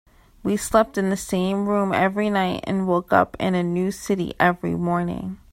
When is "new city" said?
3.61-4.33